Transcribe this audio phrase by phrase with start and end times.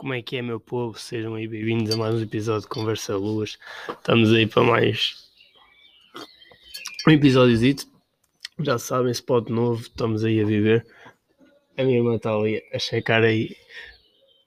[0.00, 0.98] Como é que é, meu povo?
[0.98, 3.58] Sejam aí bem-vindos a mais um episódio de Conversa Luas.
[3.86, 5.28] Estamos aí para mais
[7.06, 7.86] um episódiozito.
[8.60, 10.86] Já sabem, spot novo, estamos aí a viver.
[11.76, 13.54] A minha irmã está ali a checar aí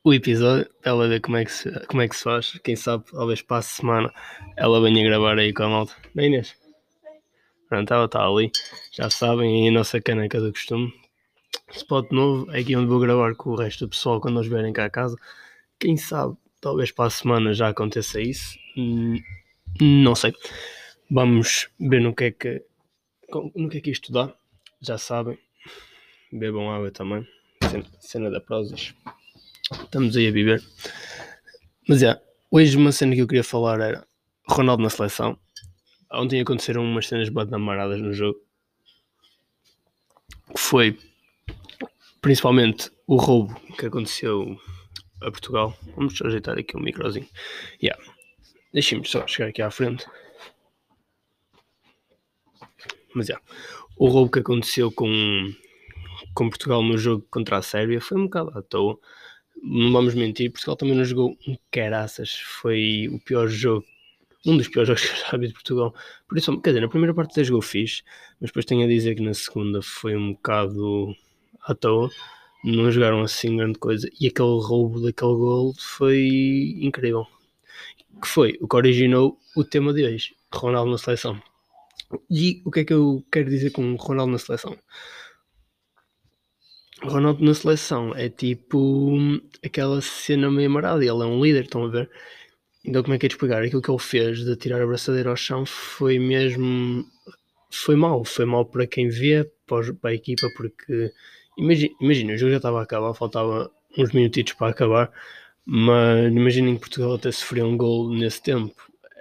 [0.03, 2.59] o episódio ela ver como é, que se, como é que se faz.
[2.63, 4.11] Quem sabe, talvez para a semana
[4.57, 5.95] ela venha gravar aí com a malta.
[6.15, 6.55] Bem, Inês?
[7.69, 8.51] Pronto, ela está ali.
[8.91, 10.91] Já sabem, aí a nossa caneca do costume
[11.71, 14.73] spot novo, é aqui onde vou gravar com o resto do pessoal quando nós vierem
[14.73, 15.15] cá a casa.
[15.83, 18.57] Quem sabe, talvez para a semana já aconteça isso.
[18.77, 19.21] Hum,
[19.81, 20.33] não sei.
[21.11, 22.63] Vamos ver no que é que,
[23.53, 24.33] no que, é que isto dá.
[24.79, 25.37] Já sabem.
[26.31, 27.27] Bebam água também.
[27.99, 28.95] Cena, da Prozis.
[29.73, 30.63] Estamos aí a viver.
[31.85, 32.17] Mas é,
[32.49, 34.07] hoje uma cena que eu queria falar era
[34.47, 35.37] Ronaldo na seleção.
[36.13, 38.39] Ontem aconteceram umas cenas badamaradas no jogo.
[40.55, 40.97] Foi
[42.21, 44.57] principalmente o roubo que aconteceu
[45.25, 45.77] a Portugal.
[45.95, 47.27] Vamos ajeitar aqui um microzinho.
[47.81, 48.01] Yeah.
[48.73, 50.05] Deixem-me só chegar aqui à frente.
[53.13, 53.43] Mas yeah.
[53.97, 55.53] o roubo que aconteceu com,
[56.33, 58.97] com Portugal no jogo contra a Sérvia foi um bocado à toa.
[59.61, 62.33] Não vamos mentir, Portugal também não jogou um caraças.
[62.61, 63.85] Foi o pior jogo,
[64.45, 65.93] um dos piores jogos que eu já vi de Portugal.
[66.27, 68.03] Por isso, quer dizer, na primeira parte até jogou fixe,
[68.41, 71.15] mas depois tenho a dizer que na segunda foi um bocado
[71.61, 72.09] à toa,
[72.63, 74.09] não jogaram assim grande coisa.
[74.19, 77.27] E aquele roubo daquele gol foi incrível.
[78.21, 81.41] Que foi o que originou o tema de hoje, Ronaldo na seleção.
[82.29, 84.77] E o que é que eu quero dizer com Ronaldo na seleção?
[87.03, 89.17] Ronaldo na seleção é tipo
[89.63, 92.09] aquela cena meio amarada, ele é um líder, estão a ver?
[92.85, 93.61] Então como é que é de explicar?
[93.63, 97.05] Aquilo que ele fez de tirar a braçadeira ao chão foi mesmo
[97.71, 101.11] foi mal, foi mal para quem vê, para a equipa, porque
[101.57, 105.11] Imagina, o jogo já estava a acabar, faltava uns minutitos para acabar,
[105.65, 108.75] mas imaginem que Portugal até sofreu um gol nesse tempo.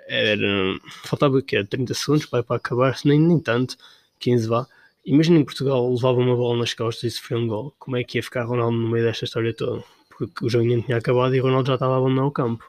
[0.09, 1.65] Era, faltava o quê?
[1.65, 3.77] 30 segundos para, para acabar, nem, nem tanto,
[4.19, 4.67] 15 vá.
[5.05, 7.75] Imaginem que Portugal levava uma bola nas costas e sofreu um gol.
[7.79, 9.83] Como é que ia ficar Ronaldo no meio desta história toda?
[10.09, 12.65] Porque o jogo ainda tinha acabado e Ronaldo já estava a abandonar o campo.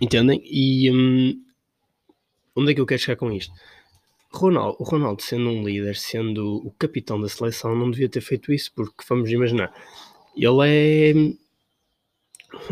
[0.00, 0.42] Entendem?
[0.44, 1.44] E hum,
[2.56, 3.52] onde é que eu quero chegar com isto?
[4.32, 8.52] Ronaldo, o Ronaldo, sendo um líder, sendo o capitão da seleção, não devia ter feito
[8.52, 9.74] isso, porque vamos imaginar,
[10.36, 11.12] ele é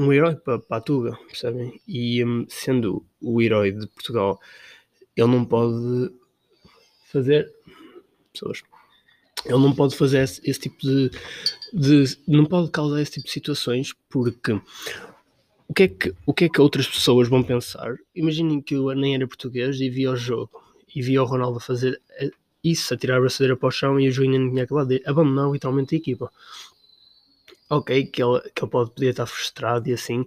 [0.01, 1.81] um herói para, para a Tuga, percebem?
[1.87, 4.41] E um, sendo o herói de Portugal,
[5.17, 6.13] ele não pode
[7.07, 7.53] fazer
[8.33, 8.63] pessoas.
[9.45, 11.11] Ele não pode fazer esse, esse tipo de,
[11.73, 14.53] de, não pode causar esse tipo de situações porque
[15.69, 17.97] o que é que o que é que outras pessoas vão pensar?
[18.15, 22.00] Imaginem que eu nem era português e via o jogo e via o Ronaldo fazer
[22.10, 22.31] eh,
[22.62, 25.03] isso, a tirar a braçadeira para o chão e o Juninho não tinha acabado de
[25.06, 26.31] abandonar literalmente a equipa.
[27.71, 30.25] Ok, que ele, que ele pode poder estar frustrado e assim,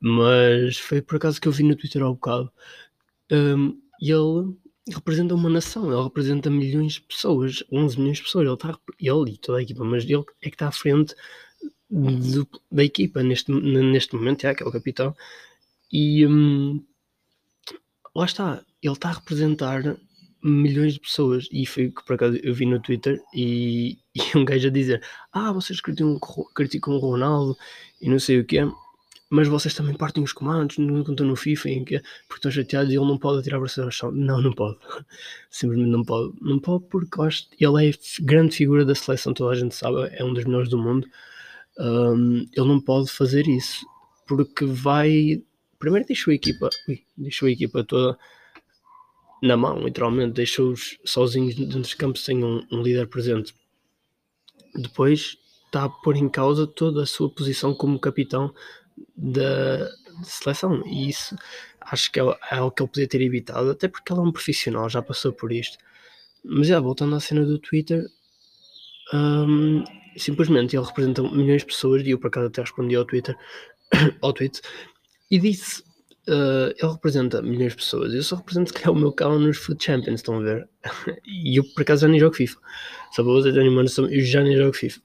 [0.00, 2.52] mas foi por acaso que eu vi no Twitter há um bocado.
[3.30, 4.56] Um, ele
[4.88, 8.44] representa uma nação, ele representa milhões de pessoas, 11 milhões de pessoas.
[8.44, 11.14] Ele, está, ele e toda a equipa, mas ele é que está à frente
[11.88, 15.14] do, da equipa neste, neste momento, é, que é o capitão.
[15.92, 16.82] E um,
[18.14, 19.96] lá está, ele está a representar
[20.42, 21.48] milhões de pessoas.
[21.52, 25.02] E foi que por acaso eu vi no Twitter e, e um gajo a dizer
[25.32, 26.18] ah, vocês criticam,
[26.54, 27.56] criticam o Ronaldo
[28.00, 28.60] e não sei o que
[29.32, 32.92] mas vocês também partem os comandos não estão no FIFA em que, porque estão chateados
[32.92, 34.12] e ele não pode tirar a braço ao chão.
[34.12, 34.76] Não, não pode.
[35.48, 37.18] Simplesmente não pode, não pode porque
[37.58, 40.76] ele é grande figura da seleção toda a gente sabe, é um dos melhores do
[40.76, 41.08] mundo.
[41.78, 43.86] Um, ele não pode fazer isso
[44.26, 45.42] porque vai
[45.82, 48.16] primeiro deixou a equipa ui, deixou a equipa toda
[49.42, 53.52] na mão, literalmente, deixou-os sozinhos dentro dos campos sem um, um, líder presente.
[54.72, 58.54] Depois está a pôr em causa toda a sua posição como capitão
[59.16, 59.90] da,
[60.22, 61.36] seleção, e isso
[61.80, 64.30] acho que é, é algo que ele podia ter evitado, até porque ele é um
[64.30, 65.76] profissional, já passou por isto.
[66.44, 68.06] Mas já voltando à cena do Twitter,
[69.12, 69.82] um,
[70.16, 73.36] simplesmente ele representa milhões de pessoas, e eu por acaso até respondi ao Twitter,
[74.22, 74.60] ao tweet,
[75.32, 75.82] e disse
[76.28, 78.14] Uh, ele representa milhões de pessoas.
[78.14, 80.68] Eu só represento se calhar o meu carro nos Food Champions, estão a ver?
[81.26, 82.60] e eu por acaso já nem jogo FIFA.
[83.10, 85.00] Só para vocês terem uma noção, eu já nem jogo FIFA.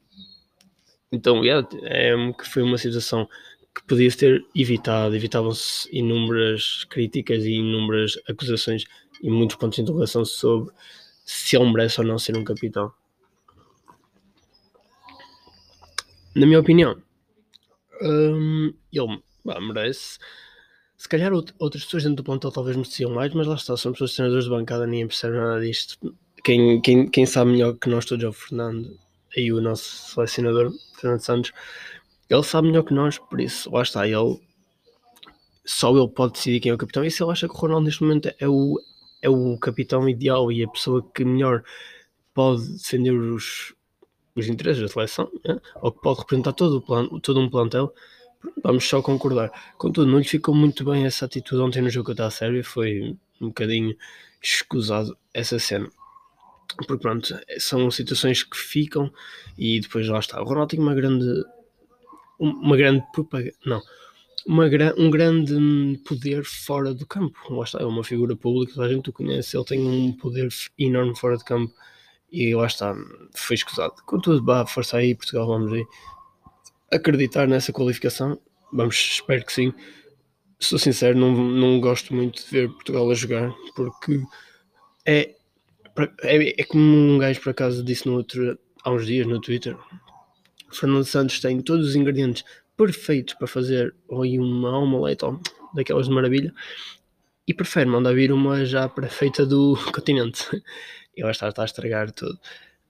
[1.12, 3.28] Então, yeah, é que foi uma situação
[3.74, 5.16] que podia ter evitado.
[5.16, 8.84] Evitavam-se inúmeras críticas e inúmeras acusações
[9.24, 10.72] e muitos pontos de interrogação sobre
[11.26, 12.94] se ele merece ou não ser um capitão.
[16.36, 17.02] Na minha opinião,
[18.04, 20.20] um, ele bah, merece
[20.98, 24.16] se calhar outras pessoas dentro do plantel talvez mereciam mais, mas lá está, são pessoas
[24.16, 25.96] treinadores de bancada, ninguém percebe nada disto.
[26.44, 28.98] Quem, quem, quem sabe melhor que nós todos é o Fernando
[29.36, 31.52] e o nosso selecionador, Fernando Santos.
[32.28, 34.42] ele sabe melhor que nós, por isso, lá está, ele
[35.64, 37.06] só ele pode decidir quem é o capitão.
[37.06, 38.80] E se ele acha que o Ronaldo neste momento é o,
[39.22, 41.64] é o capitão ideal e a pessoa que melhor
[42.34, 43.76] pode defender os,
[44.36, 45.60] os interesses da seleção, né?
[45.76, 47.94] ou que pode representar todo, o plan, todo um plantel,
[48.64, 49.52] vamos só concordar.
[49.78, 53.48] Contudo, não lhe ficou muito bem essa atitude ontem no jogo da Sérvia, foi um
[53.48, 53.96] bocadinho
[54.42, 55.90] escusado essa cena.
[56.76, 59.12] Porque pronto, são situações que ficam
[59.58, 60.42] e depois lá está.
[60.42, 61.26] O Ronaldo tem uma grande
[62.40, 63.82] uma grande propaganda, não,
[64.46, 64.66] uma,
[64.98, 67.40] um grande poder fora do campo.
[67.50, 71.18] Lá está, é uma figura pública, a gente o conhece, ele tem um poder enorme
[71.18, 71.74] fora de campo
[72.32, 72.96] e lá está,
[73.34, 73.96] foi escusado.
[74.06, 75.86] Contudo, vá, força aí, Portugal, vamos aí
[76.92, 78.40] acreditar nessa qualificação.
[78.72, 79.74] Vamos, espero que sim.
[80.60, 84.20] Sou sincero, não, não gosto muito de ver Portugal a jogar porque
[85.06, 85.36] é,
[86.24, 89.78] é, é como um gajo por acaso disse no outro, há uns dias no Twitter.
[90.72, 92.44] Fernando Santos tem todos os ingredientes
[92.76, 95.40] perfeitos para fazer ou uma omelete ou
[95.74, 96.54] daquelas de maravilha
[97.48, 100.46] e prefere mandar vir uma já perfeita do continente.
[101.16, 102.38] E lá está a estragar tudo.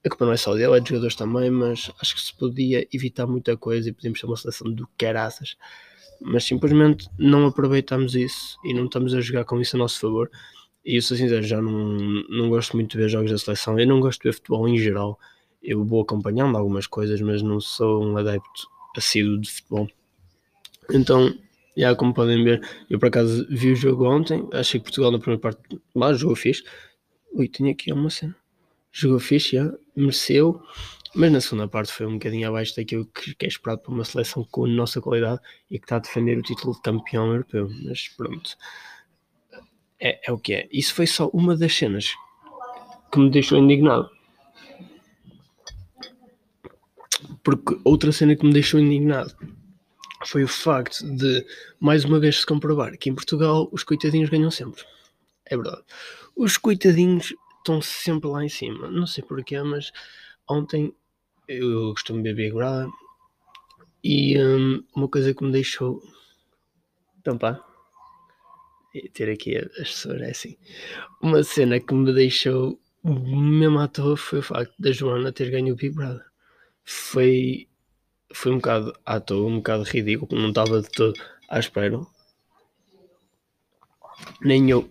[0.07, 2.87] A culpa não é só dele, é dos jogadores também, mas acho que se podia
[2.93, 5.57] evitar muita coisa e podíamos ter uma seleção do caraças.
[6.21, 10.31] Mas simplesmente não aproveitamos isso e não estamos a jogar com isso a nosso favor.
[10.85, 11.97] E eu sou sincero, já não,
[12.29, 13.77] não gosto muito de ver jogos da seleção.
[13.77, 15.19] Eu não gosto de ver futebol em geral.
[15.61, 19.89] Eu vou acompanhando algumas coisas, mas não sou um adepto assíduo de futebol.
[20.89, 21.37] Então,
[21.75, 25.19] já como podem ver, eu por acaso vi o jogo ontem, achei que Portugal na
[25.19, 25.59] primeira parte
[25.93, 26.63] mas jogou fixe.
[27.33, 28.35] Ui, tinha aqui uma cena.
[28.99, 29.57] Jogou fixe,
[29.95, 30.59] mereceu,
[31.13, 34.03] mas na segunda parte foi um bocadinho abaixo daquilo que, que é esperado para uma
[34.03, 35.39] seleção com a nossa qualidade
[35.69, 37.69] e que está a defender o título de campeão europeu.
[37.83, 38.57] Mas pronto,
[39.99, 40.67] é, é o que é.
[40.71, 42.11] Isso foi só uma das cenas
[43.11, 44.09] que me deixou indignado.
[47.43, 49.31] Porque outra cena que me deixou indignado
[50.25, 51.45] foi o facto de,
[51.79, 54.83] mais uma vez, se comprovar que em Portugal os coitadinhos ganham sempre.
[55.45, 55.83] É verdade.
[56.35, 57.35] Os coitadinhos
[57.67, 58.89] estão sempre lá em cima.
[58.89, 59.91] Não sei porquê, mas
[60.49, 60.93] ontem
[61.47, 62.89] eu costumo beber Brother
[64.03, 66.01] e um, uma coisa que me deixou.
[67.19, 67.63] Então pá.
[69.13, 70.57] Ter aqui a assessora é assim.
[71.21, 75.73] Uma cena que me deixou mesmo à toa foi o facto da Joana ter ganho
[75.73, 76.25] o Big Brother
[76.89, 77.67] foi,
[78.33, 81.19] foi um bocado à toa, um bocado ridículo, não estava de todo
[81.49, 81.99] à espera.
[84.41, 84.89] Nem eu,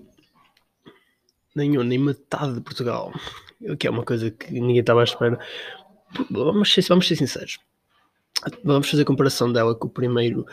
[1.57, 3.13] nem eu, nem metade de Portugal,
[3.61, 5.39] o que é uma coisa que ninguém estava à espera.
[6.31, 7.59] Vamos ser, vamos ser sinceros.
[8.63, 10.47] Vamos fazer a comparação dela com o primeiro,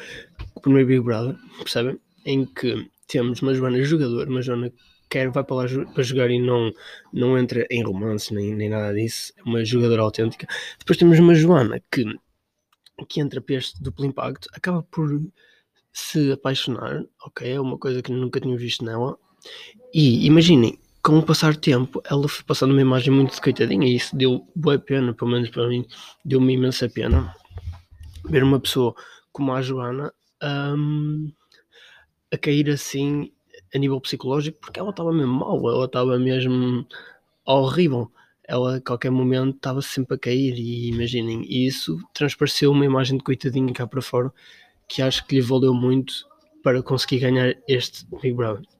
[0.55, 1.99] o primeiro Big Brother, percebem?
[2.25, 4.71] Em que temos uma Joana jogador, uma Joana
[5.09, 6.73] quer vai para lá para jogar e não,
[7.11, 10.47] não entra em romance nem, nem nada disso, é uma jogadora autêntica.
[10.79, 12.05] Depois temos uma Joana que,
[13.09, 15.21] que entra para este duplo impacto, acaba por
[15.91, 17.51] se apaixonar, ok?
[17.51, 19.17] É uma coisa que nunca tinha visto nela.
[19.93, 23.97] E imaginem, com o passar do tempo, ela foi passando uma imagem muito coitadinha e
[23.97, 25.85] isso deu boa pena, pelo menos para mim,
[26.23, 27.35] deu-me imensa pena
[28.23, 28.95] ver uma pessoa
[29.33, 31.29] como a Joana um,
[32.31, 33.33] a cair assim
[33.75, 36.87] a nível psicológico, porque ela estava mesmo mal, ela estava mesmo
[37.45, 38.09] horrível.
[38.45, 43.23] Ela a qualquer momento estava sempre a cair e imaginem, isso transpareceu uma imagem de
[43.23, 44.31] coitadinha cá para fora
[44.87, 46.13] que acho que lhe valeu muito
[46.61, 48.72] para conseguir ganhar este Big Brother.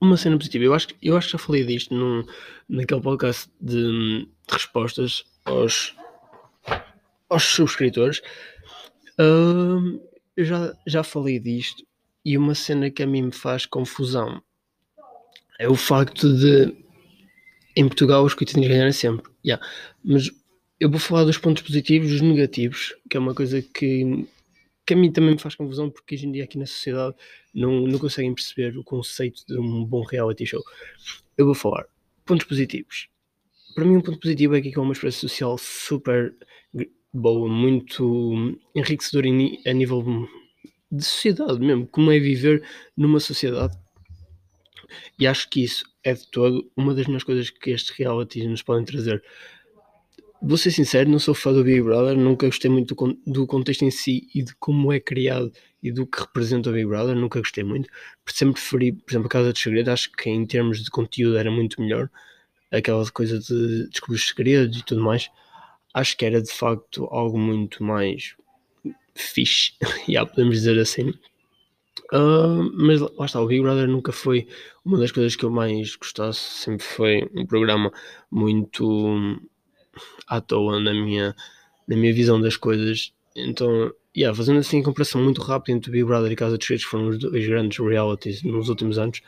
[0.00, 2.24] Uma cena positiva, eu acho, eu acho que já falei disto num,
[2.68, 5.94] naquele podcast de, de respostas aos,
[7.28, 8.22] aos subscritores.
[9.18, 10.00] Uh,
[10.36, 11.84] eu já, já falei disto
[12.24, 14.42] e uma cena que a mim me faz confusão
[15.58, 16.74] é o facto de
[17.76, 19.30] em Portugal os coitadinhos ganharem sempre.
[19.44, 19.64] Yeah.
[20.02, 20.30] Mas
[20.80, 24.26] eu vou falar dos pontos positivos e dos negativos, que é uma coisa que,
[24.86, 27.14] que a mim também me faz confusão, porque hoje em dia aqui na sociedade
[27.54, 30.62] não, não conseguem perceber o conceito de um bom reality show.
[31.36, 31.86] Eu vou falar
[32.24, 33.08] pontos positivos.
[33.74, 36.34] Para mim, um ponto positivo é que é uma experiência social super
[37.12, 39.28] boa, muito enriquecedora
[39.66, 40.28] a nível
[40.90, 42.64] de sociedade mesmo, como é viver
[42.96, 43.76] numa sociedade.
[45.18, 48.62] E acho que isso é de todo uma das melhores coisas que estes realities nos
[48.62, 49.22] podem trazer.
[50.42, 52.94] Vou ser sincero, não sou fã do Big Brother, nunca gostei muito
[53.26, 56.86] do, contexto em si e de como é criado e do que representa o Big
[56.86, 57.90] Brother, nunca gostei muito.
[58.26, 61.50] Sempre preferi, por exemplo, a Casa dos Segredos, acho que em termos de conteúdo era
[61.50, 62.08] muito melhor.
[62.70, 65.30] Aquela coisa de descobrir os segredos e tudo mais.
[65.92, 68.34] Acho que era de facto algo muito mais
[69.14, 69.72] fixe,
[70.08, 71.12] já podemos dizer assim.
[72.12, 74.48] Uh, mas lá está, o Big Brother nunca foi
[74.84, 77.92] uma das coisas que eu mais gostasse, sempre foi um programa
[78.30, 79.38] muito
[80.26, 81.34] à toa na minha,
[81.86, 83.12] na minha visão das coisas.
[83.36, 86.84] Então yeah, fazendo assim a comparação muito rápida entre Big Brother e Casa dos Segredos,
[86.84, 89.20] que foram os dois grandes realities nos últimos anos,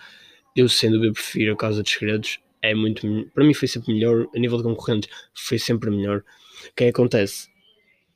[0.56, 2.40] eu sem dúvida prefiro a Casa dos Segredos.
[2.60, 6.22] É muito, para mim foi sempre melhor, a nível de concorrentes foi sempre melhor.
[6.70, 7.50] O que é acontece?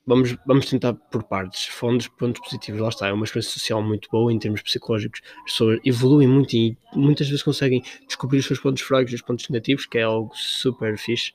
[0.07, 1.65] Vamos, vamos tentar por partes.
[1.65, 5.21] Falando dos pontos positivos, lá está, é uma experiência social muito boa em termos psicológicos.
[5.39, 9.23] As pessoas evoluem muito e muitas vezes conseguem descobrir os seus pontos fracos e os
[9.23, 11.33] pontos negativos, que é algo super fixe.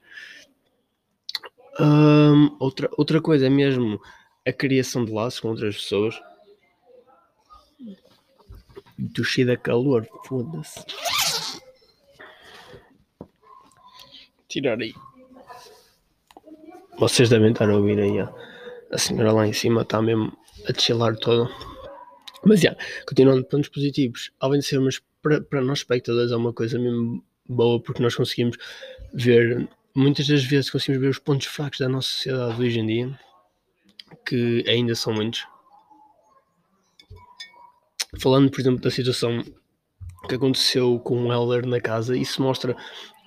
[1.79, 4.01] Um, outra, outra coisa é mesmo
[4.45, 6.21] a criação de laços com outras pessoas.
[9.13, 10.85] Toshida calor, foda-se.
[14.47, 14.93] Tirar aí.
[16.97, 18.19] Vocês devem estar a ouvir aí.
[18.91, 20.37] A senhora lá em cima está mesmo
[20.67, 21.49] a chilar toda.
[22.43, 22.75] Mas já,
[23.07, 24.31] continuando, pontos positivos.
[24.39, 28.15] Além de ser, mas para, para nós espectadores é uma coisa mesmo boa porque nós
[28.15, 28.57] conseguimos
[29.13, 33.19] ver, muitas das vezes conseguimos ver os pontos fracos da nossa sociedade hoje em dia
[34.25, 35.45] que ainda são muitos.
[38.19, 39.43] Falando, por exemplo, da situação
[40.27, 42.75] que aconteceu com o Heller na casa, isso mostra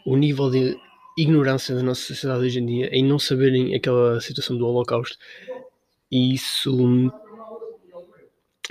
[0.04, 0.76] o nível de
[1.16, 5.16] ignorância da nossa sociedade hoje em dia em não saberem aquela situação do Holocausto.
[6.11, 7.11] E isso,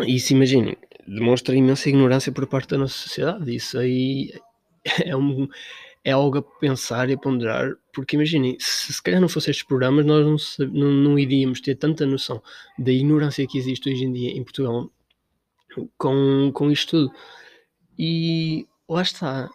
[0.06, 3.54] isso imaginem, demonstra imensa ignorância por parte da nossa sociedade.
[3.56, 4.34] Isso aí
[5.04, 5.48] é um,
[6.04, 9.66] é algo a pensar e a ponderar, porque imaginem, se, se calhar não fossem estes
[9.66, 10.26] programas, nós
[10.60, 12.42] não, não, não, iríamos ter tanta noção
[12.78, 14.92] da ignorância que existe hoje em dia em Portugal
[15.98, 17.14] com, com isto tudo.
[17.98, 19.50] E lá está.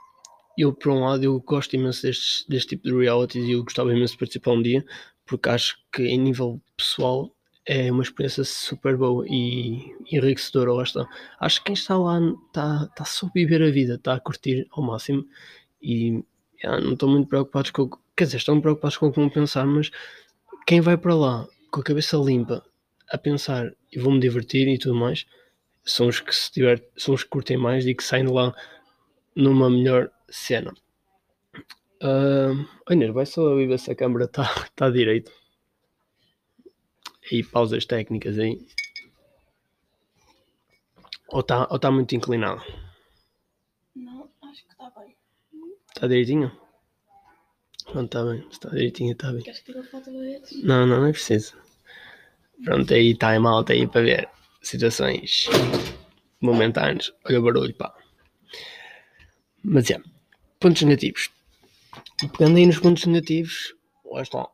[0.56, 3.94] Eu, por um lado, eu gosto imenso destes, deste tipo de realities e eu gostava
[3.94, 4.84] imenso de participar um dia,
[5.26, 7.32] porque acho que em nível pessoal
[7.64, 11.06] é uma experiência super boa e enriquecedora, lá está.
[11.38, 14.82] Acho que quem está lá está, está a viver a vida, está a curtir ao
[14.82, 15.24] máximo
[15.80, 16.24] e
[16.62, 17.90] yeah, não estão muito preocupados com.
[18.16, 19.90] Quer dizer, estão preocupados com o que vão pensar, mas
[20.66, 22.64] quem vai para lá com a cabeça limpa
[23.10, 25.26] a pensar e vou-me divertir e tudo mais,
[25.84, 28.54] são os que se tiver, são os que curtem mais e que saem de lá
[29.34, 30.74] numa melhor cena.
[32.02, 35.32] Uh, olha, vai só ver se a câmera está tá direito.
[37.30, 38.58] E pausas técnicas aí.
[41.28, 42.62] Ou está ou tá muito inclinado?
[43.94, 45.14] Não, acho que está bem.
[45.98, 46.52] Está direitinho?
[47.90, 48.46] Pronto, está bem.
[48.52, 49.42] Está direitinho, está bem.
[49.42, 50.62] Queres que tire a foto deles?
[50.62, 51.56] Não, não, não é preciso.
[52.62, 54.28] Pronto, aí está em malta aí para ver
[54.62, 55.48] situações
[56.40, 57.12] momentâneas.
[57.24, 57.92] Olha o barulho, pá.
[59.64, 60.00] Mas é,
[60.60, 61.30] pontos negativos.
[62.30, 63.74] Pegando aí nos pontos negativos,
[64.04, 64.48] lá está.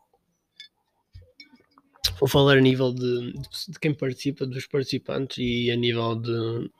[2.20, 3.34] Vou falar a nível de,
[3.68, 6.70] de quem participa, dos participantes e a nível de,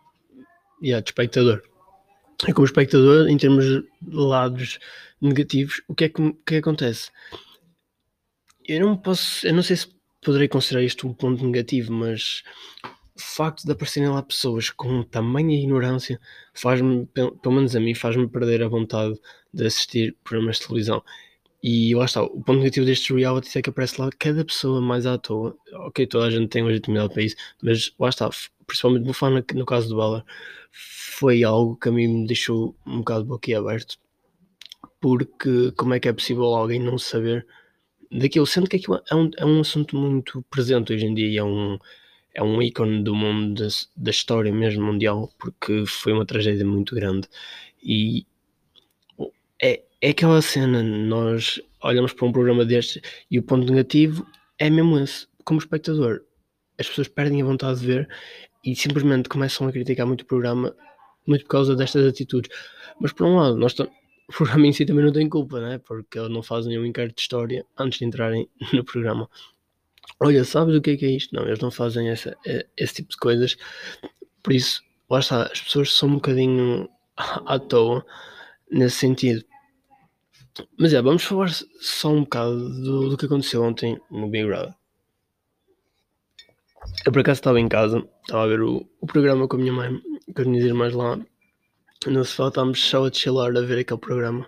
[0.83, 1.63] yeah, de espectador
[2.55, 4.79] como espectador, em termos de lados
[5.21, 7.11] negativos, o que é que, é que acontece?
[8.67, 9.89] Eu não posso, eu não sei se
[10.23, 12.43] poderei considerar isto um ponto negativo, mas
[13.15, 16.21] o facto de aparecerem lá pessoas com tamanha ignorância
[16.53, 19.19] faz-me, pelo menos a mim, faz-me perder a vontade
[19.53, 21.03] de assistir programas de televisão.
[21.63, 25.07] E lá está, o ponto negativo destes reality é que aparece lá cada pessoa mais
[25.07, 25.57] à toa.
[25.87, 28.29] Ok, toda a gente tem legitimidade para isso, mas lá está,
[28.67, 30.25] principalmente vou falar no, caso do Bala,
[30.73, 33.97] foi algo que a mim me deixou um bocado boquiaberto.
[35.01, 37.47] Porque como é que é possível alguém não saber
[38.11, 38.47] daquilo?
[38.47, 41.45] Sendo que aquilo é um, é um assunto muito presente hoje em dia e é
[41.45, 41.79] um,
[42.35, 46.95] é um ícone do mundo, da, da história mesmo mundial, porque foi uma tragédia muito
[46.95, 47.29] grande.
[47.83, 48.27] E
[49.63, 54.27] é, é aquela cena, nós olhamos para um programa deste e o ponto negativo
[54.59, 55.27] é mesmo esse.
[55.45, 56.23] Como espectador,
[56.79, 58.09] as pessoas perdem a vontade de ver
[58.65, 60.75] e simplesmente começam a criticar muito o programa
[61.27, 62.51] muito por causa destas atitudes.
[63.01, 63.75] Mas por um lado, nós
[64.27, 65.79] o programa em si também não tem culpa, né?
[65.79, 69.29] porque eles não fazem nenhum inquérito de história antes de entrarem no programa.
[70.19, 71.35] Olha, sabes o que é, que é isto?
[71.35, 72.37] Não, eles não fazem essa,
[72.77, 73.57] esse tipo de coisas.
[74.43, 78.05] Por isso, lá está, as pessoas são um bocadinho à toa
[78.71, 79.45] nesse sentido.
[80.79, 84.75] Mas é, vamos falar só um bocado do, do que aconteceu ontem no Big Brother.
[87.05, 89.73] Eu por acaso estava em casa, estava a ver o, o programa com a minha
[89.73, 90.01] mãe,
[90.35, 91.19] com as minhas irmãs lá.
[92.07, 94.47] No sofá estávamos só a chilar a ver aquele programa.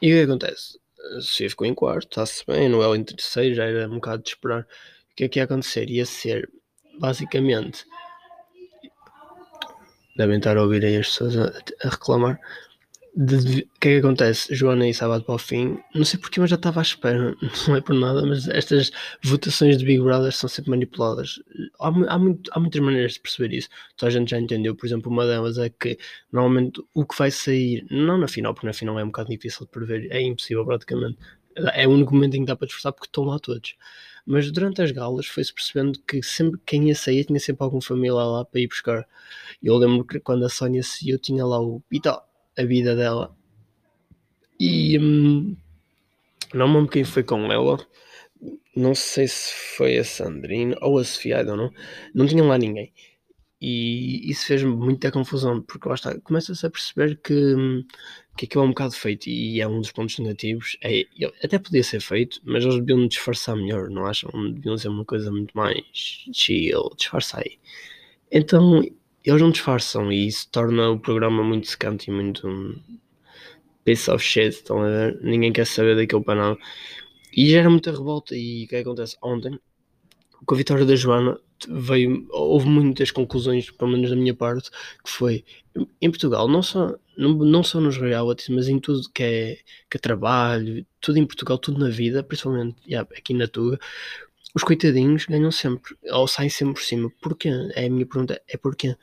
[0.00, 0.78] E o que acontece?
[1.16, 4.30] A Sofia ficou em quarto, está-se bem, Noel em terceiro, já era um bocado de
[4.30, 4.62] esperar.
[4.62, 5.88] O que é que ia acontecer?
[5.90, 6.50] Ia ser,
[6.98, 7.84] basicamente,
[10.16, 11.52] devem estar a ouvir aí as pessoas a,
[11.84, 12.40] a reclamar
[13.16, 14.52] de, o que é que acontece?
[14.54, 17.36] Joana e sábado para o fim, não sei porque, mas já estava à espera,
[17.68, 18.90] não é por nada, mas estas
[19.22, 21.40] votações de Big Brother são sempre manipuladas.
[21.80, 23.68] Há, há, muito, há muitas maneiras de perceber isso.
[23.96, 25.96] Toda a gente já entendeu, por exemplo, uma delas é que
[26.32, 29.64] normalmente o que vai sair, não na final, porque na final é um bocado difícil
[29.64, 31.18] de prever, é impossível praticamente.
[31.72, 33.76] É o único momento em que dá para disfarçar porque estão lá todos.
[34.26, 38.26] Mas durante as galas foi-se percebendo que sempre quem ia sair tinha sempre algum familiar
[38.26, 39.06] lá para ir buscar.
[39.62, 42.20] Eu lembro que quando a Sónia saiu tinha lá o Pita,
[42.56, 43.34] a vida dela.
[44.58, 45.56] E hum,
[46.52, 47.78] não me lembro quem foi com ela.
[48.76, 51.72] Não sei se foi a Sandrine ou a Sofia, know.
[52.14, 52.92] Não tinham lá ninguém.
[53.60, 57.54] E isso fez-me muita confusão, porque lá está, começa-se a perceber que,
[58.36, 60.76] que aquilo é um bocado feito e é um dos pontos negativos.
[60.82, 61.06] É,
[61.42, 64.30] até podia ser feito, mas eles deviam disfarçar melhor, não acham?
[64.52, 65.82] Deviam ser uma coisa muito mais
[66.32, 67.58] chill, disfarça aí.
[68.30, 68.82] Então,
[69.24, 72.74] eles não disfarçam e isso torna o programa muito secante e muito um,
[73.84, 75.20] piece of shit, estão a ver?
[75.22, 76.58] Ninguém quer saber daquele panel.
[77.36, 78.34] E gera muita revolta.
[78.34, 79.16] E o que acontece?
[79.22, 79.58] Ontem,
[80.46, 81.38] com a vitória da Joana,
[81.68, 85.44] veio, houve muitas conclusões, pelo menos da minha parte, que foi
[86.00, 89.58] em Portugal, não só, não, não só nos realities, mas em tudo que é,
[89.90, 93.78] que é trabalho, tudo em Portugal, tudo na vida, principalmente yeah, aqui na Tuga,
[94.54, 97.10] os coitadinhos ganham sempre, ou saem sempre por cima.
[97.20, 97.50] Porquê?
[97.74, 98.96] É a minha pergunta, é porquê?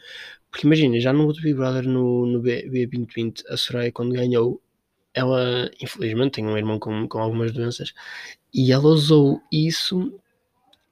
[0.49, 4.61] Porque imagina, já no outro Big Brother, no, no B2020, a Soraya, quando ganhou,
[5.13, 7.93] ela, infelizmente, tem um irmão com, com algumas doenças,
[8.53, 10.19] e ela usou isso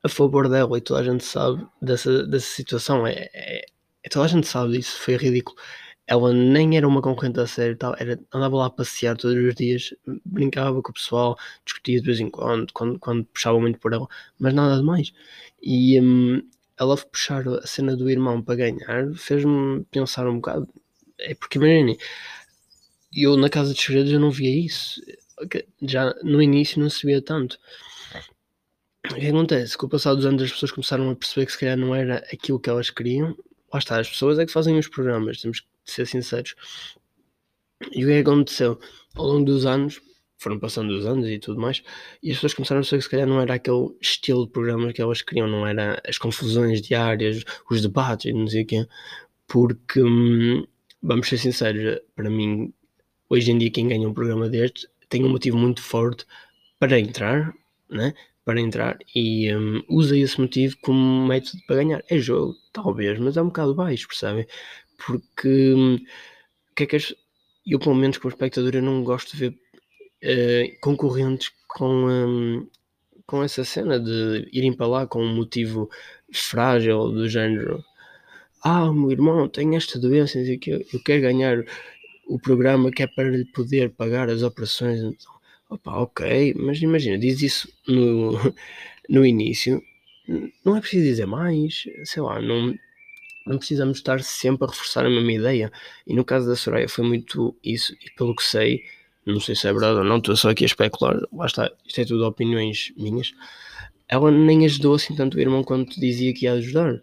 [0.03, 3.05] a favor dela e toda a gente sabe dessa, dessa situação.
[3.05, 3.65] É, é,
[4.03, 5.57] é, toda a gente sabe disso, foi ridículo.
[6.11, 9.53] Ela nem era uma concorrente a sério, tal, era, andava lá a passear todos os
[9.53, 9.93] dias,
[10.25, 14.07] brincava com o pessoal, discutia de vez em quando, quando, quando puxava muito por ela,
[14.39, 15.13] mas nada de mais.
[15.61, 16.41] E um,
[16.79, 20.67] ela puxar a cena do irmão para ganhar fez-me pensar um bocado.
[21.19, 21.97] É porque imagine,
[23.13, 25.01] eu na Casa dos Segredos eu não via isso.
[25.81, 27.59] Já no início não se via tanto.
[29.11, 29.77] O que acontece?
[29.77, 32.17] Com o passar dos anos as pessoas começaram a perceber que se calhar não era
[32.31, 33.35] aquilo que elas queriam.
[33.71, 36.55] Lá está, as pessoas é que fazem os programas, temos que ser sinceros.
[37.91, 38.79] E o que aconteceu?
[39.15, 40.01] Ao longo dos anos,
[40.37, 41.83] foram passando os anos e tudo mais,
[42.23, 44.93] e as pessoas começaram a perceber que se calhar não era aquele estilo de programa
[44.93, 48.87] que elas queriam, não era as confusões diárias, os debates e não sei o quê.
[49.47, 50.65] Porque, hum,
[51.01, 52.73] vamos ser sinceros, para mim,
[53.29, 56.25] hoje em dia quem ganha um programa deste tem um motivo muito forte
[56.79, 57.53] para entrar,
[57.89, 58.13] né?
[58.49, 62.03] Para entrar e um, usa esse motivo como método para ganhar.
[62.09, 64.47] É jogo, talvez, mas é um bocado baixo, percebem?
[64.97, 65.99] Porque um,
[66.75, 66.97] que é que
[67.67, 69.49] eu, pelo menos, como espectador, eu não gosto de ver
[70.23, 72.67] uh, concorrentes com, um,
[73.27, 75.87] com essa cena de irem para lá com um motivo
[76.33, 77.85] frágil do género.
[78.63, 80.59] Ah, meu irmão tem esta doença, eu
[81.05, 81.63] quero ganhar
[82.27, 84.99] o programa que é para lhe poder pagar as operações.
[85.01, 85.38] Então,
[85.69, 88.31] Opa, ok, mas imagina, diz isso no,
[89.07, 89.81] no início,
[90.65, 92.73] não é preciso dizer mais, sei lá, não,
[93.45, 95.71] não precisamos estar sempre a reforçar a mesma ideia.
[96.07, 98.83] E no caso da Soraya foi muito isso, e pelo que sei,
[99.25, 102.01] não sei se é verdade ou não, estou só aqui a especular, lá está, isto
[102.01, 103.33] é tudo opiniões minhas.
[104.07, 107.01] Ela nem ajudou assim tanto o irmão quanto dizia que ia ajudar.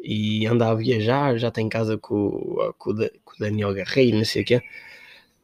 [0.00, 4.42] E anda a viajar, já tem casa com, com, com o Daniel Guerreiro, não sei
[4.42, 4.62] o quê.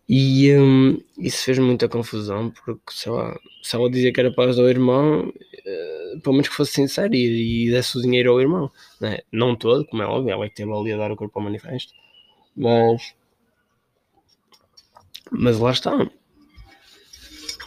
[0.08, 4.50] E um, isso fez muita confusão, porque sei lá, se ela dizia que era para
[4.50, 8.40] ajudar o irmão, uh, pelo menos que fosse sincero e, e desse o dinheiro ao
[8.40, 9.20] irmão, né?
[9.32, 11.44] não todo, como é óbvio, ela é que teve ali a dar o corpo ao
[11.44, 11.94] manifesto,
[12.54, 13.14] mas,
[15.30, 16.10] mas lá está,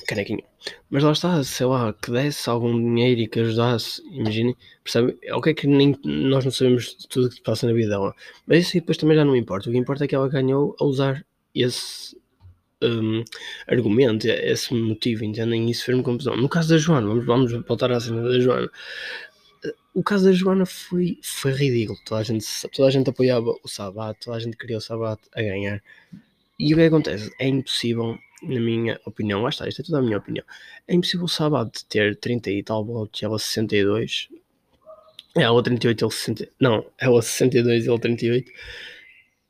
[0.07, 0.43] canequinho,
[0.91, 5.17] mas lá está, sei lá, que desse algum dinheiro e que ajudasse, imagine, percebe?
[5.23, 7.89] É o que é que nem, nós não sabemos de tudo que passa na vida
[7.89, 8.13] dela,
[8.45, 10.85] mas isso depois também já não importa, o que importa é que ela ganhou a
[10.85, 12.15] usar esse
[12.81, 13.23] um,
[13.67, 15.69] argumento, esse motivo, entendem?
[15.69, 16.37] Isso fez-me confusão.
[16.37, 18.69] No caso da Joana, vamos, vamos voltar à cena da Joana.
[19.93, 21.97] O caso da Joana foi, foi ridículo.
[22.05, 25.21] Toda a, gente, toda a gente apoiava o Sabat, toda a gente queria o Sabat
[25.33, 25.81] a ganhar.
[26.59, 27.31] E o que acontece?
[27.39, 30.45] É impossível, na minha opinião, lá está, isto é toda a minha opinião.
[30.87, 34.29] É impossível o Sabat ter 30 e tal votos, ela 62.
[35.35, 36.49] Ela 38, ele 60.
[36.59, 38.51] Não, ela 62 e ele 38.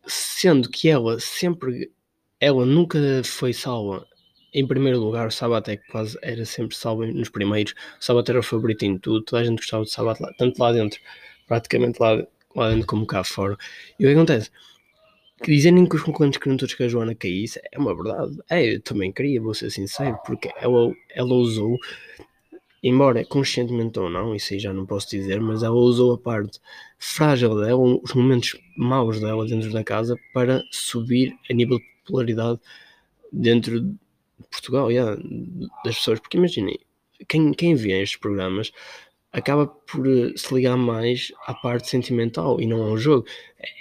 [0.06, 1.92] Sendo que ela sempre
[2.40, 4.06] ela nunca foi salva
[4.54, 5.28] em primeiro lugar.
[5.28, 7.74] O Sabat é quase era sempre salvo nos primeiros.
[8.10, 9.24] O era o favorito em tudo.
[9.24, 11.00] Toda a gente gostava de Sabat lá, tanto lá dentro,
[11.48, 13.58] praticamente lá, lá dentro como cá fora.
[14.00, 14.52] E o que acontece?
[15.46, 18.38] Dizerem que os concorrentes queriam todos que a Joana caísse é uma verdade.
[18.50, 21.78] É, eu também queria, vou ser sincero, porque ela, ela usou,
[22.82, 26.60] embora conscientemente ou não, isso aí já não posso dizer, mas ela usou a parte
[26.98, 32.60] frágil dela, os momentos maus dela dentro da casa para subir a nível popularidade
[33.32, 33.96] dentro de
[34.50, 35.20] Portugal, yeah,
[35.84, 36.20] das pessoas.
[36.20, 36.80] Porque imaginem,
[37.28, 38.72] quem, quem vê estes programas
[39.32, 43.26] acaba por eh, se ligar mais à parte sentimental e não ao jogo.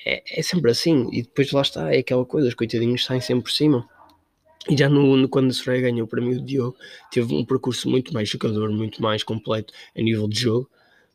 [0.05, 1.09] É, é sempre assim.
[1.13, 3.89] E depois lá está, é aquela coisa, os coitadinhos saem sempre por cima.
[4.69, 6.77] E já no, no quando a Soraya ganhou para mim o Diogo,
[7.11, 10.69] teve um percurso muito mais jogador, muito mais completo a nível de jogo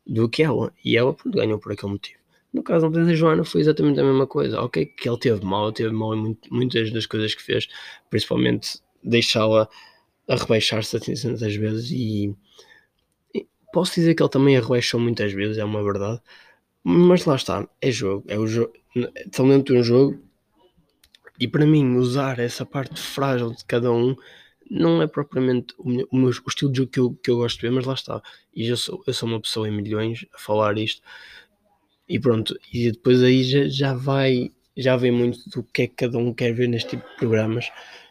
[0.06, 0.72] do que ela.
[0.84, 2.21] E ela ganhou por aquele motivo.
[2.52, 4.60] No caso da Joana foi exatamente a mesma coisa.
[4.60, 7.68] Ok, que ele teve mal, teve mal em muitas das coisas que fez,
[8.10, 9.68] principalmente deixá-la
[10.28, 12.34] a rebaixar-se tantas vezes e,
[13.34, 16.20] e, posso dizer que ele também a rebaixou muitas vezes, é uma verdade.
[16.84, 18.72] Mas lá está, é jogo, é o jogo,
[19.16, 20.20] estão dentro de um jogo
[21.38, 24.16] e para mim usar essa parte frágil de cada um
[24.70, 27.36] não é propriamente o, meu, o, meu, o estilo de jogo que eu, que eu
[27.36, 28.22] gosto de ver, mas lá está.
[28.54, 31.02] E eu sou, eu sou uma pessoa em milhões a falar isto
[32.12, 35.94] e pronto, e depois aí já, já vai, já vem muito do que é que
[35.94, 37.70] cada um quer ver neste tipo de programas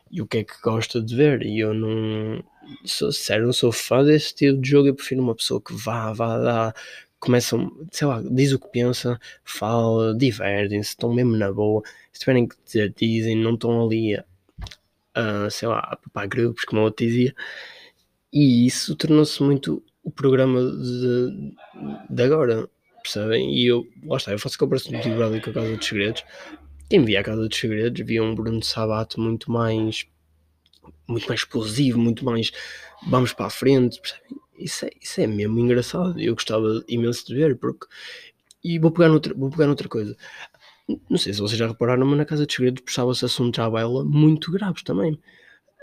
[0.09, 1.43] e o que é que gosta de ver.
[1.43, 2.43] E eu não
[2.83, 4.87] sou sério, não sou fã desse estilo de jogo.
[4.87, 6.75] Eu prefiro uma pessoa que vá, vá, vá,
[7.19, 7.55] começa,
[7.91, 11.83] sei lá, diz o que pensa, fala, divertem-se, estão mesmo na boa.
[12.11, 14.25] Se tiverem que dizer, dizem, não estão ali a,
[15.13, 17.35] a sei lá, a papar grupos, como eu te dizia.
[18.33, 21.53] E isso tornou-se muito o programa de,
[22.09, 22.67] de agora
[23.01, 23.53] percebem?
[23.53, 26.23] E eu, lá está, eu faço comparação do Big Brother com a Casa dos Segredos.
[26.89, 30.05] Quem via a Casa dos Segredos via um Bruno Sabato muito mais
[31.07, 32.51] muito mais explosivo, muito mais
[33.07, 34.41] vamos para a frente, percebem?
[34.57, 36.19] Isso é, isso é mesmo engraçado.
[36.19, 37.87] Eu gostava imenso de ver, porque.
[38.63, 40.15] E vou pegar noutra, vou pegar noutra coisa.
[41.09, 44.05] Não sei se vocês já repararam, mas na Casa dos Segredos puxava-se assuntos à baila
[44.05, 45.19] muito graves também.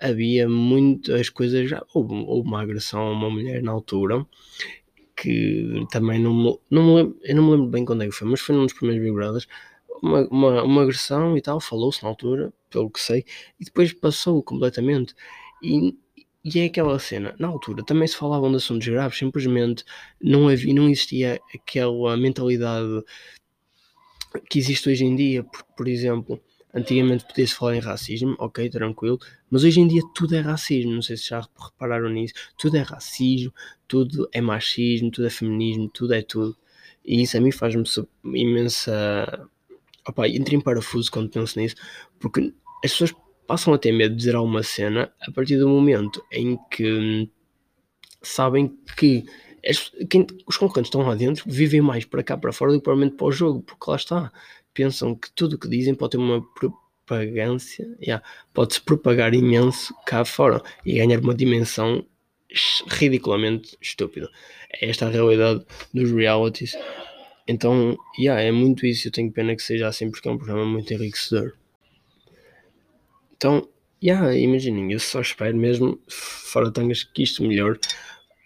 [0.01, 1.69] Havia muitas coisas.
[1.93, 4.25] Houve, houve uma agressão a uma mulher na altura
[5.21, 8.13] que também não me, não me lembro, eu não me lembro bem quando é que
[8.13, 9.49] foi, mas foi num dos primeiros Big Brothers,
[10.03, 13.25] uma, uma, uma agressão e tal, falou-se na altura, pelo que sei,
[13.59, 15.15] e depois passou completamente.
[15.63, 15.97] E,
[16.45, 19.85] e é aquela cena, na altura também se falavam de assuntos graves, simplesmente
[20.23, 23.03] não, havia, não existia aquela mentalidade
[24.49, 26.41] que existe hoje em dia, por, por exemplo,
[26.79, 29.19] Antigamente podia-se falar em racismo, ok, tranquilo,
[29.51, 32.83] mas hoje em dia tudo é racismo, não sei se já repararam nisso, tudo é
[32.83, 33.53] racismo,
[33.89, 36.57] tudo é machismo, tudo é feminismo, tudo é tudo.
[37.05, 37.83] E isso a mim faz-me
[38.25, 39.49] imensa.
[40.07, 41.75] Opa, entro em parafuso quando penso nisso,
[42.21, 43.13] porque as pessoas
[43.47, 47.29] passam a ter medo de dizer alguma cena a partir do momento em que
[48.23, 49.25] sabem que
[49.67, 52.85] as, quem, os concorrentes estão lá dentro vivem mais para cá para fora do que
[52.85, 54.33] provavelmente para o jogo, porque lá está
[54.79, 60.25] pensam que tudo o que dizem pode ter uma propagância, yeah, pode-se propagar imenso cá
[60.25, 62.07] fora e ganhar uma dimensão
[62.87, 64.31] ridiculamente estúpida.
[64.73, 66.77] É esta a realidade dos realities.
[67.49, 69.09] Então, yeah, é muito isso.
[69.09, 71.55] Eu tenho pena que seja assim porque é um programa muito enriquecedor.
[73.37, 73.69] Então,
[74.01, 77.81] yeah, imaginem, eu só espero mesmo, fora tangas, que isto melhore,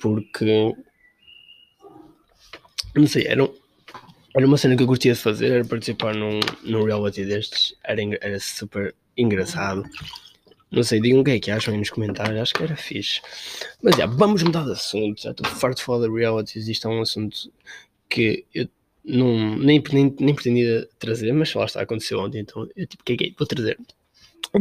[0.01, 0.75] porque
[2.95, 3.55] não sei, era um,
[4.35, 8.01] era uma cena que eu curtia de fazer, era participar num, num reality destes, era,
[8.21, 9.85] era super engraçado.
[10.71, 13.21] Não sei, digam o que é que acham aí nos comentários, acho que era fixe.
[13.83, 16.90] Mas já, vamos mudar de assunto, já estou farto de falar de realities, isto é
[16.90, 17.53] um assunto
[18.09, 18.66] que eu
[19.05, 23.12] não, nem, nem, nem pretendia trazer, mas lá está, aconteceu ontem, então eu tipo, que
[23.12, 23.79] é que vou trazer.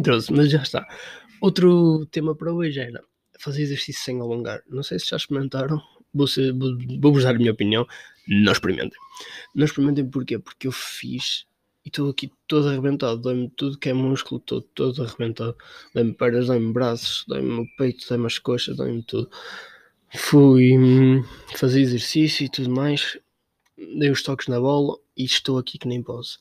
[0.03, 0.87] Trouxe, mas já está.
[1.39, 3.01] Outro tema para hoje era
[3.39, 4.61] fazer exercício sem alongar.
[4.69, 5.81] Não sei se já experimentaram,
[6.13, 6.35] vou-vos
[6.99, 7.87] vou, vou dar a minha opinião,
[8.27, 8.97] não experimentem.
[9.55, 10.39] Não experimentem porquê?
[10.39, 11.45] Porque eu fiz
[11.83, 15.55] e estou aqui todo arrebentado, dói-me tudo que é músculo, todo, todo arrebentado,
[15.93, 19.29] dói-me pernas, dói-me braços, dói-me o peito, dói-me as coxas, dói-me tudo.
[20.15, 21.23] Fui hum,
[21.55, 23.17] fazer exercício e tudo mais,
[23.77, 26.39] dei os toques na bola e estou aqui que nem posso.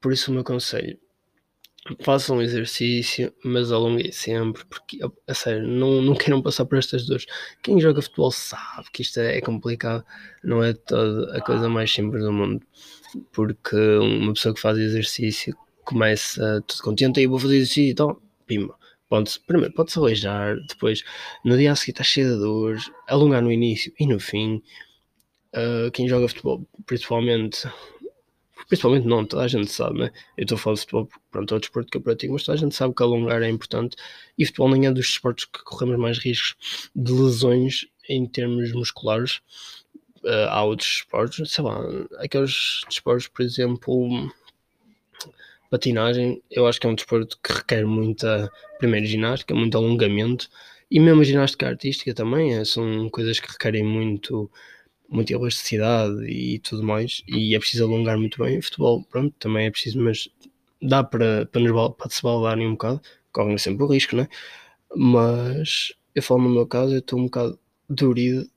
[0.00, 0.98] Por isso o meu conselho,
[2.02, 7.26] façam exercício, mas alonguem sempre, porque a sério, não, não queiram passar por estas dores.
[7.62, 10.04] Quem joga futebol sabe que isto é complicado,
[10.42, 12.64] não é toda a coisa mais simples do mundo,
[13.32, 18.76] porque uma pessoa que faz exercício começa tudo contente e vou fazer exercício então, pimba.
[19.08, 21.04] Pode primeiro pode-se aleijar, depois
[21.44, 24.62] no dia a seguir está cheio de dores, alongar no início e no fim.
[25.54, 27.66] Uh, quem joga futebol, principalmente
[28.68, 30.10] principalmente não, toda a gente sabe, né?
[30.36, 32.56] Eu estou a falar de futebol, pronto, é o desporto que eu pratico, mas toda
[32.56, 33.96] a gente sabe que alongar é importante
[34.38, 39.40] e futebol nem é dos desportos que corremos mais riscos de lesões em termos musculares.
[40.24, 41.78] Uh, há outros esportes, sei lá,
[42.18, 44.32] aqueles desportos, por exemplo,
[45.70, 50.48] patinagem, eu acho que é um desporto que requer muita, primeiro, ginástica, muito alongamento
[50.90, 54.50] e mesmo a ginástica artística também, é, são coisas que requerem muito
[55.08, 58.58] muita elasticidade e tudo mais, e é preciso alongar muito bem.
[58.58, 60.28] O futebol, pronto, também é preciso, mas
[60.82, 63.00] dá para, para, nos, para se baldarem um bocado,
[63.32, 64.28] correm sempre o risco, né?
[64.94, 68.48] Mas eu falo no meu caso, eu estou um bocado dorido,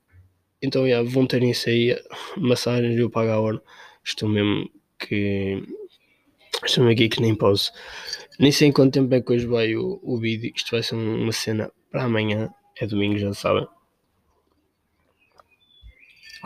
[0.62, 1.96] então yeah, vão ter isso aí,
[2.36, 3.62] massagens, eu pago a hora,
[4.04, 5.62] estou mesmo que
[6.60, 7.72] Deixa-me aqui que nem posso.
[8.38, 10.52] Nem sei em quanto tempo é que hoje vai o, o vídeo.
[10.54, 12.50] Isto vai ser uma cena para amanhã.
[12.78, 13.66] É domingo, já sabem.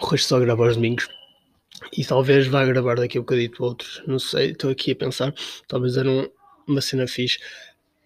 [0.00, 1.08] O resto só grava aos domingos.
[1.96, 4.02] E talvez vá gravar daqui a um bocadito outros.
[4.06, 5.34] Não sei, estou aqui a pensar.
[5.68, 6.28] Talvez era um,
[6.66, 7.38] uma cena fixe.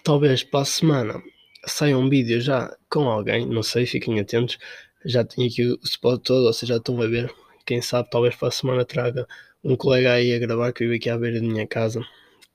[0.02, 1.22] Talvez para a semana
[1.66, 3.46] saia um vídeo já com alguém.
[3.46, 4.58] Não sei, fiquem atentos.
[5.04, 7.32] Já tenho aqui o spot todo, vocês já estão a ver.
[7.64, 9.26] Quem sabe, talvez para a semana traga
[9.62, 12.00] um colega aí a gravar que vive aqui à beira da minha casa.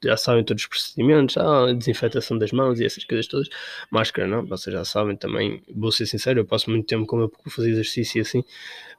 [0.04, 3.50] Já sabem todos os procedimentos, a desinfetação das mãos e essas coisas todas.
[3.89, 5.63] Máscara não, vocês já sabem também.
[5.74, 8.44] Vou ser sincero, eu passo muito tempo com eu fazer exercício e assim.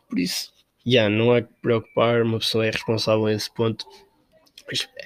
[0.08, 0.52] Por isso,
[0.86, 3.86] já yeah, não há que preocupar, uma pessoa é responsável nesse ponto.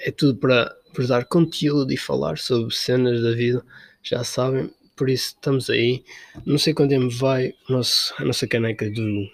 [0.05, 3.65] É tudo para vos dar conteúdo e falar sobre cenas da vida,
[4.03, 4.71] já sabem.
[4.97, 6.05] Por isso estamos aí.
[6.45, 9.29] Não sei quando tempo vai o nosso, a nossa caneca do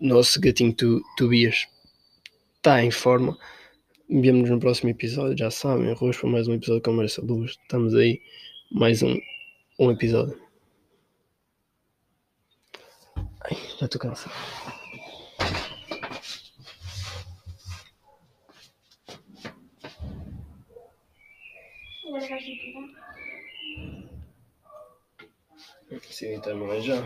[0.00, 0.74] nosso gatinho
[1.16, 1.66] Tobias
[2.56, 3.38] está em forma.
[4.08, 5.90] Vemo-nos no próximo episódio, já sabem.
[5.90, 7.58] Arroz para mais um episódio com a Marcia Luz.
[7.60, 8.22] Estamos aí,
[8.70, 9.16] mais um,
[9.80, 10.40] um episódio.
[13.16, 14.32] Ai, já estou cansado.
[22.06, 22.44] Agora vais.
[26.10, 27.02] Sim, então, mas já.